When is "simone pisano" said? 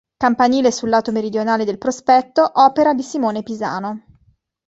3.03-4.03